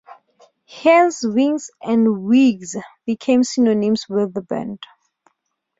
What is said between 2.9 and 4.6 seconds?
became synonymous with the